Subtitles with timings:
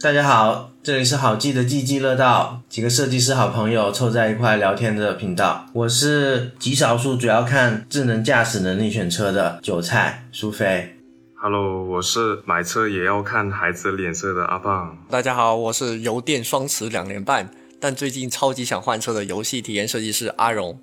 [0.00, 5.66] 大家好，这里是好记的记记乐道，几个设计师好朋友凑在一块聊天的频道。
[5.72, 10.96] 我是极少数主要看智能驾驶能力选车的韭菜苏菲。
[11.34, 14.96] Hello，我是买车也要看孩子脸色的阿棒。
[15.10, 20.78] 大家好，我是油电双持两年半，但最近超级想换车的游戏体验设计师阿荣。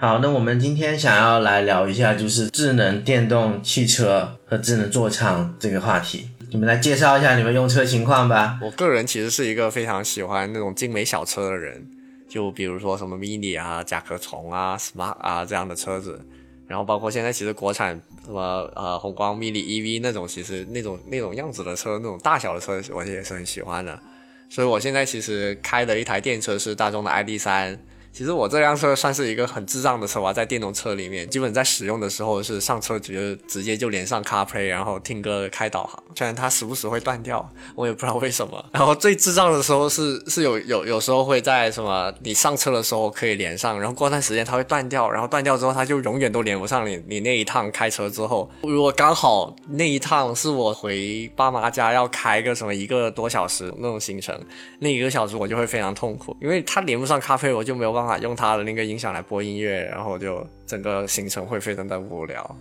[0.00, 6.30] 好，那我们今天想要来聊一下，就是智能电动汽车和智能座舱这个话题。
[6.50, 8.58] 你们来介绍一下你们用车情况吧。
[8.62, 11.84] 我个人其实是一个非常喜欢那种精美小车的人，
[12.28, 16.24] 就比如说什么 mini 啊、甲壳虫啊、smart 啊这样的车子，
[16.68, 23.98] 然后包括现在其实国产什么呃宏光 mini EV 那种，其实那种那种样子的车，那种大小的车，我也是很喜欢的。
[24.48, 27.78] 所以我现在其实开的一台电车是大众的 ID 三。
[28.16, 36.02] 其实我这辆车算是一个很智障的车吧，在电动车里面，基本在使用的时候是上车直接直接就连上 CarPlay，然后听歌开导航。
[36.14, 38.64] 虽然它时不时会断掉，我也不知道为什么。
[38.72, 48.50] 然后最智障的时候是是有有有时候会在什么你上车的时候可以连上，然后过段时间它会断掉，然后断掉之后它就永远都连不上你你那一趟开车之后。
[48.62, 54.34] 如果刚好那一趟是我回爸妈家要开个什么一个多小时那种行程，
[54.78, 58.05] 那一个小时我就会非常痛苦，因为它连不上 CarPlay，我就没有办法。
[58.18, 62.56] 用它的那个音响来播音乐，然后就整个行程会非常的无聊。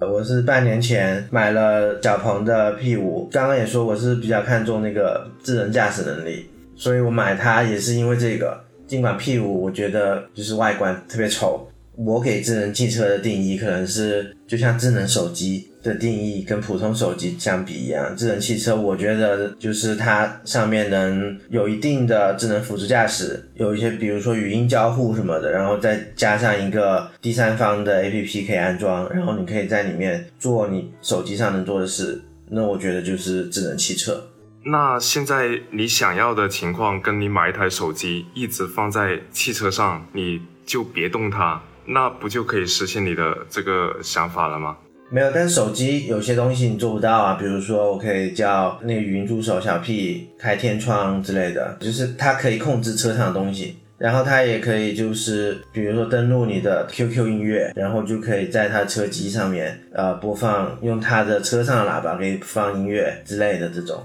[0.00, 8.64] 我是半年前买了小鹏的 P 五，刚刚也说我是比较看重那个智能驾驶能力，所以我买它也是因为这个。
[8.86, 11.68] 尽管 P 五我觉得就是外观特别丑。
[11.94, 34.28] 我给智能汽车的定义可能是，就像智能手机的定义跟普通手机相比一样，智能汽车我觉得就是它上面能有一定的智能辅助驾驶，有一些比如说语音交互什么的，然后再加上一个第三方的 APP 可以安装，然后你可以在里面做你手机上能做的事，那我觉得就是智能汽车。
[34.64, 41.62] 那现在你想要的情况，跟你买一台手机一直放在汽车上，你就别动它。
[41.86, 44.76] 那不就可以实现你的这个想法了吗？
[45.10, 64.02] 没有，但是手机有些东西你做不到啊，比如说我可以叫那个语音助手小 P 开天窗之类的，就是它可以控制车上的东西，然后它也可以就是比如说登录你的 QQ 音乐，然后就可以在它车机上面呃播放，用它的车上的喇叭可以放音乐之类的这种。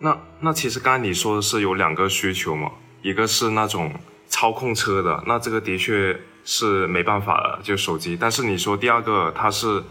[0.00, 2.70] 那那其实刚才你说的是有两个需求嘛，
[3.02, 3.92] 一个是那种
[4.28, 6.16] 操控车的，那这个的确。
[6.48, 8.16] 是没办法了，就手机。
[8.16, 9.82] 但是你说第二个，它是，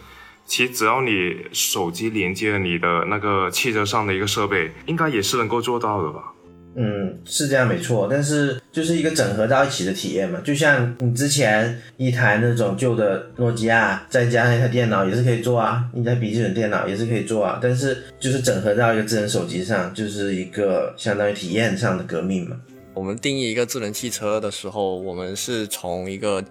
[0.45, 6.31] 其实只要你手机连接了你的那个汽车上的一个设备，应该也是能够做到的吧？
[6.77, 8.05] 嗯，是这样没错。
[8.11, 17.57] 但是就是一个整合到一起的体验嘛，就像你之前一台那种旧的诺基亚，再加上一台电脑也是可以做啊，一台笔记本电脑也是可以做啊。
[17.61, 22.57] 但是就是整合到一个智能手机上，就是一个相当于体验上的革命嘛。
[22.93, 26.43] 我们定义一个智能汽车的时候，我们是从一个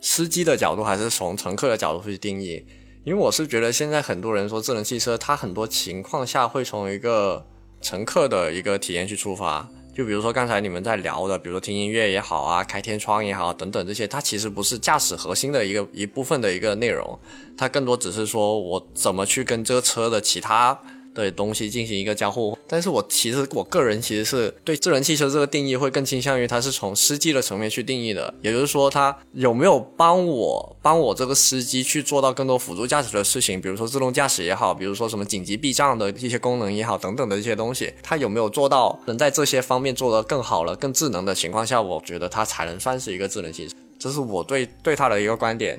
[0.00, 2.64] 司机的角度，还是从乘客的角度去定义？
[3.04, 7.44] 因为我是觉得现在很多人说智能汽车，它很多情况下会从一个
[7.80, 9.68] 乘客的一个体验去出发。
[9.92, 17.18] 就比如说刚才你们在聊的，比如说听音乐也好啊，开天窗也好等等这些，它其实不是驾驶核心的一个一部分的一个内容，
[17.58, 20.78] 它更多只是说我怎么去跟这个车的其他。
[21.14, 45.78] 的东西进行一个交互，但是我其实我个人其实是对智能汽车这个定义会更倾向于它是从司机的层面去定义的，也就是说它有没有帮我帮我这个司机去做到更多辅助驾驶的事情，比如说自动驾驶也好，比如说什么紧急避障的一些功能也好，等等的一些东西，它有没有做到能在这些方面做得更好了、更智能的情况下，我觉得它才能算是一个智能汽车，这是我对对它的一个观点。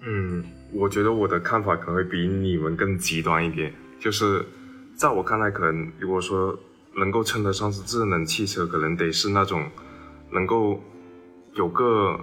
[0.00, 3.72] 嗯，我觉得我的看法可能会比你们更极端一点。
[3.98, 4.44] 就是
[4.94, 6.58] 在我看来，可能如果说
[6.96, 9.68] 能够称得上是智能汽车，可能得是那种
[10.32, 10.82] 能够
[11.54, 12.18] 有个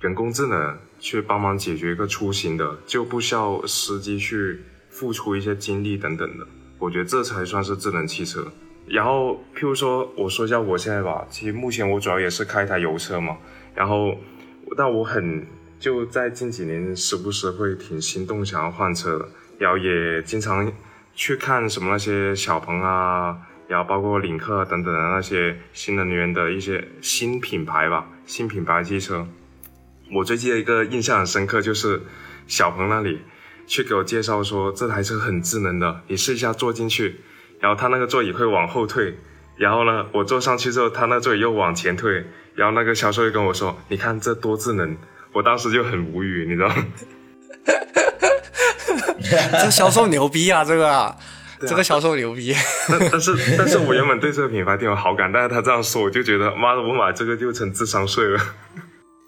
[0.00, 6.46] 人工智能去帮忙解决一个出行的，就不需要司机去付出一些精力等等的。
[6.78, 8.44] 我觉得这才算是智能汽车。
[8.86, 13.36] 然后，譬如说，我说一下我现在吧，其实目前我主要也是开一台油车嘛。
[13.74, 14.16] 然后，
[14.76, 15.46] 但我很
[15.78, 20.72] 就在近几年时不时会挺心动想要换车的，然后也经常。
[21.14, 23.36] 去看什么那些小鹏啊，
[23.68, 29.26] 然后包括领克等等的那些新能源的一些新品牌吧，新品牌汽车。
[30.12, 32.02] 我最记得一个印象很深刻，就是
[32.46, 33.20] 小鹏那里
[33.66, 37.20] 去给我介绍说这台车很智能的，你试一下坐进去，
[37.60, 39.16] 然后它那个座椅会往后退，
[39.56, 42.24] 然后呢我坐上去之后，它那座椅又往前退，
[42.54, 44.96] 然后那个销售又跟我说，你看这多智能，
[45.32, 46.74] 我当时就很无语，你知道吗？
[49.62, 50.64] 这销售牛逼啊！
[50.64, 51.16] 这个，
[51.66, 52.54] 这个销售牛逼。
[52.88, 58.40] 但但是但是我原本对这个品牌挺有好感， 但是他这样说，我就觉得妈的，我买这个就成智商税了。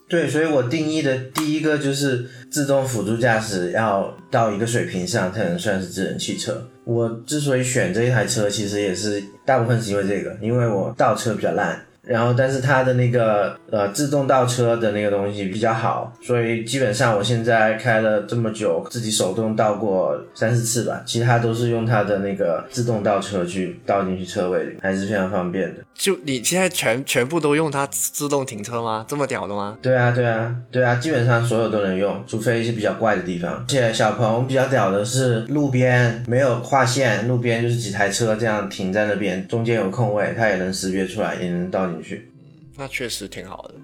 [0.09, 6.69] 对，所以我定义的第一个就是自动辅助驾驶要到一个水平上才能算是智能汽车。
[6.85, 11.83] 我之所以选这一台车，其实也是大部分是因为这个，因为我倒车比较烂。
[12.07, 25.81] 然后，但是它的那个呃自动倒车的那个东西比较好，所以基本上我现在开了这么久，自己手动倒过三四次吧，其他都是用它的那个自动倒车去倒进去车位里，还是非常方便的。
[25.95, 29.07] 就你现在全全部都用它自动停车吗？
[29.09, 29.79] 这么屌的吗？
[29.81, 33.53] 对啊，对啊，对啊，基本上所有都能用，除非一些比较怪的地方。
[33.53, 42.31] 而且小鹏比较屌的是，路边没有划线，路边就是几台车这样停在那边，中间有空位，它也能识别出来，也能倒进去。
[42.77, 43.75] 那确实挺好的。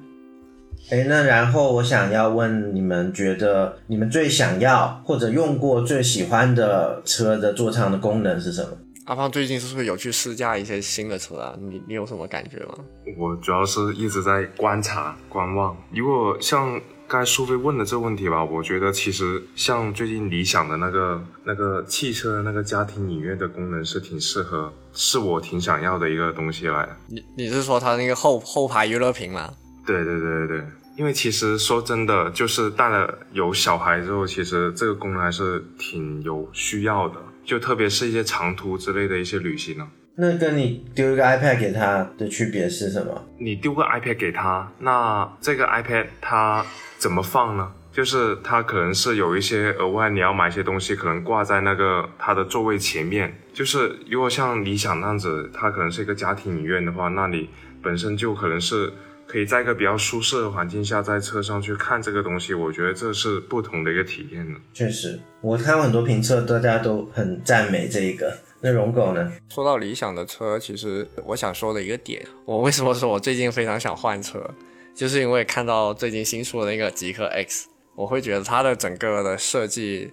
[0.90, 8.70] 哎，那然后我想要问你们，觉得你们最想要或者用过最喜欢的车的座舱的功能是什么？
[9.04, 11.54] 阿胖最近是不是有去试驾一些新的车啊？
[11.58, 12.74] 你你有什么感觉吗？
[13.18, 15.76] 我主要是一直在观察观望。
[15.92, 26.86] 如果像刚才苏菲问的这个问题吧，我觉得其实像最近理想的那个那个汽车的那个家庭影院的功能是挺适合，是我挺想要的一个东西来。
[27.06, 29.50] 你你是说它那个后后排娱乐屏吗？
[29.86, 30.64] 对对对对对，
[30.98, 37.14] 因为其实说真的，就是带了有小孩之后，其实这个功能还是挺有需要的。
[37.42, 43.24] 就特别是一些长途之类的一些旅行呢，那跟你丢一个 iPad 给他的区别是什么？
[43.38, 46.66] 你丢个 iPad 给他，那这个 iPad 它
[46.98, 47.72] 怎么放呢？
[47.90, 53.40] 就是它可能是有一些额外你要买一些东西，可能挂在那个它的座位前面。
[53.52, 57.48] 就是如果像理想那样子，它可能是一个家庭影院的话，那你
[57.82, 58.92] 本身就可能是。
[59.30, 64.58] 可以在一个比较舒适的环境下，在车上去看这个东西，我觉得这是不同的一个体验呢。
[64.72, 68.32] 确实，我看过很多评测，大家都很赞美这一个。
[68.62, 69.30] 那荣狗呢？
[69.50, 74.42] 说到理想的车，其实我想说的一个点，我为什么说我最近非常想换车，
[74.98, 80.10] 就是因为看到最近新出的那个极客 X，我会觉得它的整个的设计。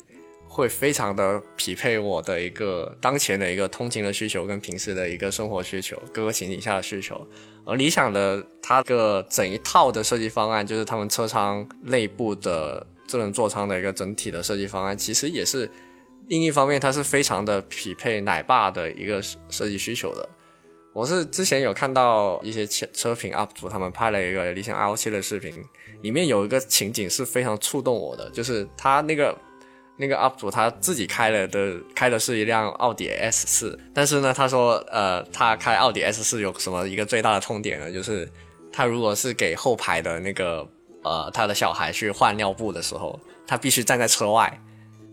[0.48, 7.28] 会非常的匹配我的一个当前的一个通勤的需求跟平时的一个生活需求，各个情景下的需求。
[7.66, 15.70] 而理想的它个整一套的设计方案，就是他们车舱内部的智能座舱的一个整体的设计方案，其实也是
[16.30, 20.30] 另一方面，它是非常的匹配奶爸的一个设计需求的。
[20.96, 25.54] 我是之前有看到一些车车评 UP 主他们拍了一个理想 L7 的视频，
[26.02, 29.38] 里面有一个情景是非常触动我的，就是他那个。
[29.98, 37.90] 那个 UP 主他自己开了的，开的是一辆奥迪 S 四，但是呢，他说，呃，他开奥迪 S 四有什么一个最大的痛点呢？
[37.90, 38.30] 就是
[38.74, 40.68] 他如果是给后排的那个，
[41.02, 43.18] 呃，他的小孩去换尿布的时候，
[43.48, 44.62] 他必须站在车外，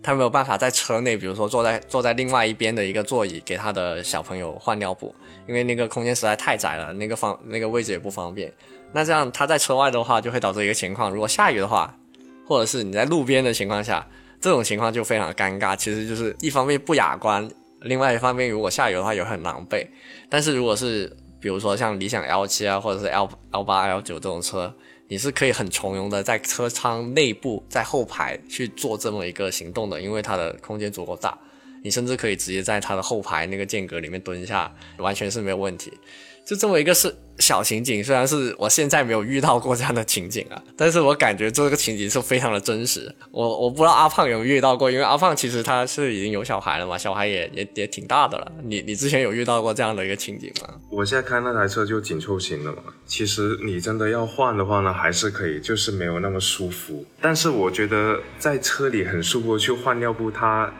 [0.02, 5.14] 他没有办法在车内，比如说坐在坐在另外一边的一个座椅给他的小朋友换尿布，
[5.46, 8.52] 因为那个空间实在太窄了，那个方那个位置也不方便。
[8.92, 11.96] 那这样他在车外的话，就会导致一个情况，如果下雨的话，
[12.46, 14.06] 或者是你在路边的情况下。
[14.40, 17.48] 这种情况就非常尴尬，其实就是一方面不雅观，
[17.82, 19.86] 另外一方面如果下雨的话也很狼狈。
[20.28, 24.74] 但是如果是比如说像理想 L 七啊，或者是 L L 八 L 九这种车，
[25.12, 31.38] 你是可以很从容的在车舱内部在后排去做这么一个行动的，因为它的空间足够大，
[31.82, 35.92] 你甚至可以直接在它的后排那个间隔里面蹲下，完全是没有问题。
[36.52, 43.10] 就这么一个是小情景，虽然是我现在没有遇到过这样的情景啊，但是我感觉这个情景是非常的真实。
[43.30, 48.52] 我我不知道阿胖有没有遇到过，因为阿胖其实他是已经有小孩了嘛，小孩也也也挺大的了。
[48.62, 50.74] 你你之前有遇到过这样的一个情景吗？
[50.90, 57.02] 我现在开那台车就紧凑型的嘛，其实你真的要换的话呢，还是可以，就是没有那么舒服。
[57.18, 60.70] 但是我觉得在车里很舒服，去换尿布它。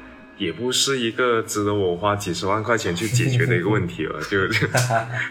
[0.42, 4.48] 也不是一个值得我花几十万块钱去解决的一个问题了，就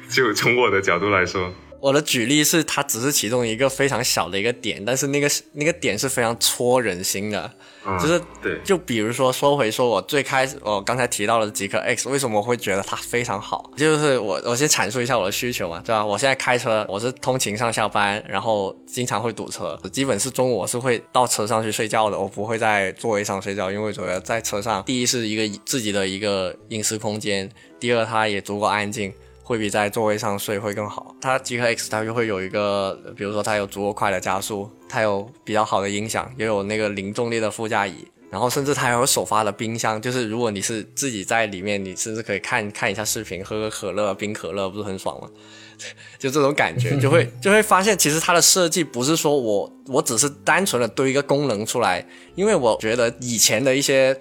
[0.10, 1.54] 就从我的角度来说。
[1.82, 7.52] 我的举例是，它只是其中一个非常小的一个点，但是那个那个点是非常戳人心的，
[8.00, 13.72] 就是对，就比如说说回说我最开始我刚才提到的极客 X，为什么我会觉得它非常好？
[13.76, 16.06] 就是我我先阐述一下我的需求嘛，对吧？
[16.06, 29.12] 我现在开车，我是通勤上下班，然后经常会堵车，基本是中午我是会到车上去睡觉的，我不会在座位上睡觉，因为主要在车上，第一是一个自己的一个隐私空间，第二它也足够安静。
[29.52, 31.14] 会比在座位上睡会更好。
[31.20, 45.28] 它极客 X 它就会有一个，比如说它有足够快的加速，它有比较好的音响，也有那个零重力的副驾椅，然后甚至它还有首发的冰箱，就是如果你是自己在里面，你甚至可以看看一下视频，喝个可乐，冰可乐不是很爽吗？
[46.18, 54.18] 就这种感觉，就会 就会发现，其实它的设计不是说我我只是单纯的堆一个功能出来，因为我觉得以前的一些。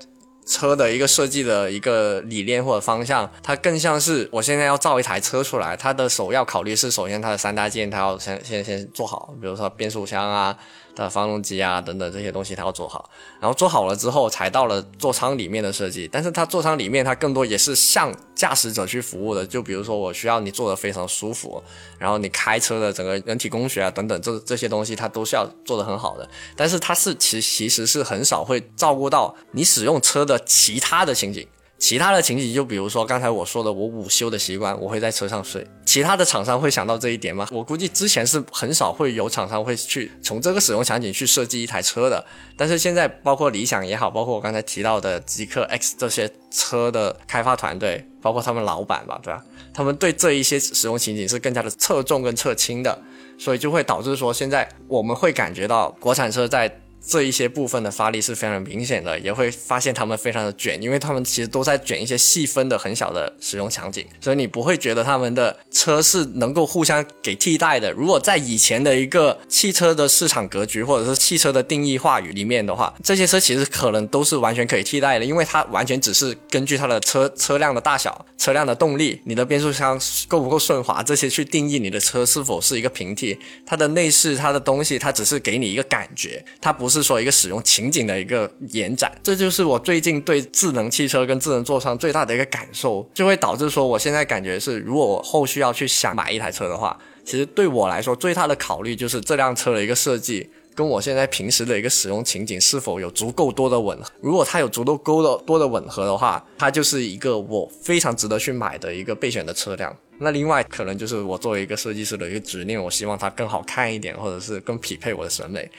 [0.47, 10.57] 车的一个设计的一个理念或者方向，它更像是我现在要造一台车出来，它的首要考虑是首先它的三大件，它要先先先做好，比如说变速箱啊。
[10.95, 13.09] 的发动机啊，等等这些东西，它要做好，
[13.41, 16.09] 然后做好了之后，才到了座舱里面的设计。
[16.11, 19.47] 但是它座舱里面，它更多也是向驾驶者去服务的。
[19.47, 21.63] 就比如说，我需要你坐的非常舒服，
[21.99, 26.29] 然后你开车的整个人体工学啊，等等，这这些东西，它都是要做的很好的。
[26.57, 31.47] 但是它是其其实是很少会照顾到你使用车的其他的情景。
[31.81, 35.67] 其他的情景，就比如说刚才我说的，我午休的习惯，我会在车上睡。
[35.87, 37.49] 其他的厂商会想到这一点吗？
[37.51, 42.23] 我估计之前是很少会有厂商会去从这个使用场景去设计一台车的。
[42.55, 49.43] 但是现在，包括理想也好，包括我刚才提到的极客 X 这些车的开发团队，包括他们老板吧，对吧？
[49.73, 52.97] 他们对这一些使用情景是更加的侧重跟侧倾的，
[53.39, 56.80] 所以就会导致说，现在我们会感觉到国产车在。
[57.05, 67.91] 这一些部分的发力是非常明显的，也会发现他们非常的卷，因为他们其实都在卷一些细分的很小的使用场景，所以你不会觉得他们的车是能够互相给替代的。
[67.93, 83.39] 如果在以前的一个汽车的市场格局或者是汽车的定义话语里面的话，这些车其实可能都是完全可以替代的，因为它完全只是根据它的车车辆的大小、车辆的动力、你的变速箱够不够顺滑这些去定义你的车是否是一个平替。
[83.65, 86.90] 它的内饰、它的东西，它只是给你一个感觉，它不。
[86.91, 104.11] 是说一个使用情景的一个延展，这就是我最近对智能汽车跟智能座舱最大的一个感受，就会导致说我现在感觉是，如果我后续要去想买一台车的话，其实对我来说最大的考虑就是这辆车的一个设计跟我现在平时的一个使用情景是否有足够多的吻合。
[104.21, 109.95] 如果它有足够多的多的吻合的话，它就是一个我非常值得去买的一个备选的车辆。
[110.23, 115.71] 那另外可能就是我作为一个设计师的一个执念，我希望它更好看一点，或者是更匹配我的审美。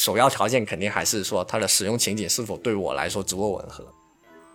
[0.00, 3.84] 首要条件肯定还是说它的使用情景是否对我来说足够吻合。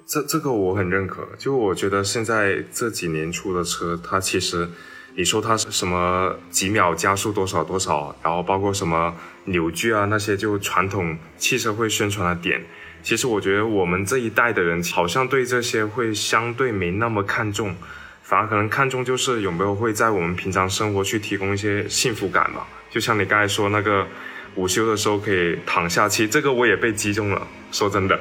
[0.08, 1.24] 这这个我很认可。
[1.38, 4.68] 就我觉得现在这几年出的车，它其实
[5.16, 12.66] 你说它是什么几秒加速多少多少，然后包括什么扭矩啊那些，就传统汽车会宣传的点，
[13.04, 17.76] 其实我觉得我们这一代的人好像对这些会相对没那么看重，
[18.24, 22.68] 反而可能看重就是有没有会在我们平常生活去提供一些幸福感吧。
[22.90, 24.08] 就像你刚才说那个。
[24.56, 27.48] 午休的时候可以躺下去，这个我也被击中了。
[27.72, 28.20] 说真的，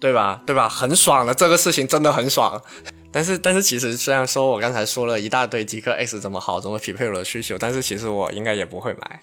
[0.00, 0.42] 对吧？
[0.46, 0.68] 对吧？
[0.68, 2.60] 很爽的，这个事情真的很爽。
[3.12, 9.20] 但是，但是其实虽然说我刚才说了一大堆极客 X 怎么好，怎么匹配我的需求，但是其实我应该也不会买，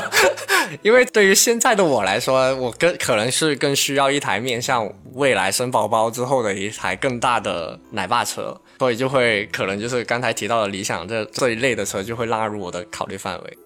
[0.80, 13.58] 因为对于现在的我来说，我更可能是更需要一台面向未来生宝宝之后的一台更大的奶爸车，所以就会可能就是刚才提到的理想这这一类的车就会纳入我的考虑范围。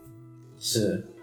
[0.59, 1.14] 是。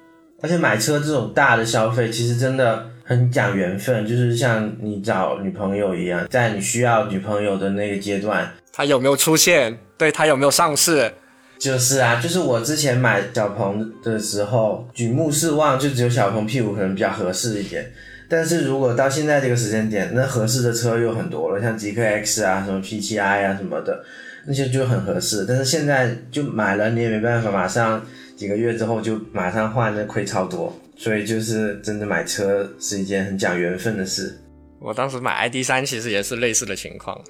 [0.41, 9.77] 而且买车这种大的消费，其实真的很讲缘分，就是像你找女朋友一样，在你需要女朋友的那个阶段，她有没有出现？
[9.98, 11.12] 对她有没有上市？
[11.60, 17.91] 就是啊，就是我之前买小鹏的时候，举目四望就只有小鹏 P5 可能比较合适一点。
[18.27, 24.03] 但是如果到现在这个时间点，那合适的车又很多了，像极客 X 啊，什么 P7i 啊什么的，
[24.48, 25.45] 那些就很合适。
[25.48, 28.03] 但是现在就买了，你也没办法马上。
[28.41, 34.36] 几个月之后就马上换，那亏超多，所以就是真的买车是一件很讲缘分的事。
[34.79, 37.21] 我当时买 ID 三其实也是类似的情况。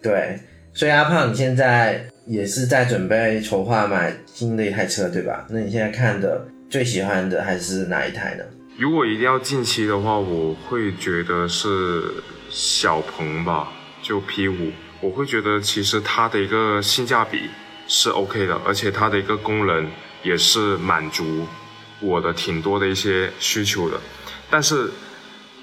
[0.00, 0.40] 对，
[0.72, 5.46] 所以阿胖你现在也是在准备筹划买新的一台车，对吧？
[5.50, 8.44] 那你现在看的最喜欢的还是哪一台呢？
[8.78, 12.02] 如果一定要近期的话，我会觉得是
[12.48, 13.70] 小鹏吧，
[14.02, 17.50] 就 P 五，我会觉得其实它的一个性价比
[17.86, 19.86] 是 OK 的，而且它的一个功能。
[20.22, 21.46] 也是满足
[22.00, 24.00] 我的挺多的一些需求的，
[24.50, 24.90] 但是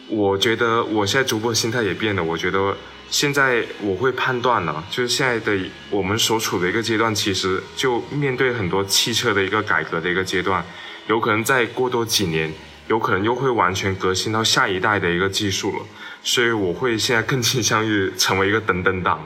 [0.10, 2.24] 我觉得我现在逐步心态也变了。
[2.24, 2.76] 我觉得
[3.10, 5.58] 现在我会判断了，就是现在的
[5.90, 10.64] 我们所处的一个阶段，其实就面对很多汽车的一个改革的一个阶段，
[11.08, 12.54] 有可能再过多几年，
[12.88, 15.86] 有可能又会完全革新到下一代的一个技术了。
[16.24, 19.26] 所以我会现在更倾向于成为一个等等党。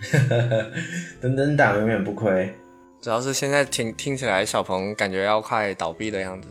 [1.22, 2.54] 等等党永远不亏。
[3.04, 6.48] 主要是现在听听起来，小鹏感觉要快倒闭的样子，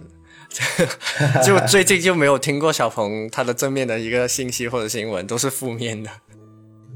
[1.43, 6.11] 就最近就没有听过小鹏它的正面的一个信息或者新闻，都是负面的。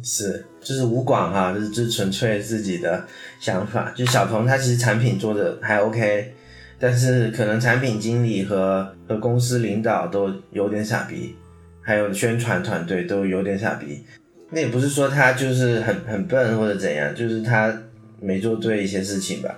[0.04, 3.04] 是，就是吴广哈，就是就纯粹自己的
[3.40, 3.92] 想法。
[3.96, 6.36] 就小鹏它其实产品做的还 OK，
[6.78, 11.36] 但是可能产品经理和和公司领导都有点傻逼，
[11.82, 14.06] 还有宣传团队都有点傻逼。
[14.52, 17.76] 那也不是说他就是很很笨或者怎样，就是他。
[18.20, 19.56] 没做对一些事情吧。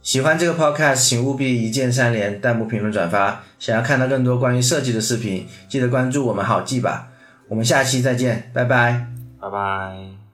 [0.00, 3.44] 喜欢这个 podcast，请务必一键三连、弹幕评论、转发。
[3.58, 7.08] 想要看到更多关于设计的视频，记得关注我们好记吧。
[7.48, 9.06] 我们下期再见，拜拜。
[9.40, 10.27] 拜拜。